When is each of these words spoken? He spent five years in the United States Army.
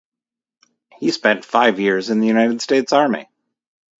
He 0.97 1.11
spent 1.11 1.45
five 1.45 1.79
years 1.79 2.09
in 2.09 2.21
the 2.21 2.27
United 2.27 2.59
States 2.63 2.91
Army. 2.91 3.27